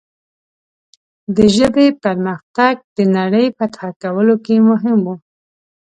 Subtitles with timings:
[1.35, 5.07] د ژبې پرمختګ د نړۍ فتح کولو کې مهم و.